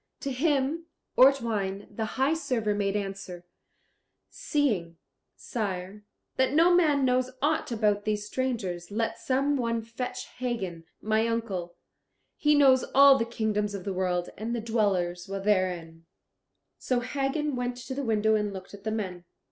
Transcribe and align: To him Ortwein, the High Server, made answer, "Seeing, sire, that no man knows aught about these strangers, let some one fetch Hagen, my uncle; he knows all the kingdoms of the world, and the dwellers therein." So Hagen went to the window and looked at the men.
To 0.21 0.31
him 0.31 0.87
Ortwein, 1.15 1.87
the 1.95 2.17
High 2.17 2.33
Server, 2.33 2.73
made 2.73 2.95
answer, 2.95 3.45
"Seeing, 4.31 4.97
sire, 5.35 6.05
that 6.37 6.53
no 6.53 6.73
man 6.73 7.05
knows 7.05 7.29
aught 7.39 7.71
about 7.71 8.03
these 8.03 8.25
strangers, 8.25 8.89
let 8.89 9.19
some 9.19 9.57
one 9.57 9.83
fetch 9.83 10.25
Hagen, 10.39 10.85
my 11.03 11.27
uncle; 11.27 11.75
he 12.35 12.55
knows 12.55 12.83
all 12.95 13.19
the 13.19 13.25
kingdoms 13.25 13.75
of 13.75 13.83
the 13.83 13.93
world, 13.93 14.31
and 14.39 14.55
the 14.55 14.59
dwellers 14.59 15.27
therein." 15.27 16.07
So 16.79 17.01
Hagen 17.01 17.55
went 17.55 17.77
to 17.77 17.93
the 17.93 18.01
window 18.03 18.33
and 18.33 18.51
looked 18.51 18.73
at 18.73 18.83
the 18.83 18.89
men. 18.91 19.25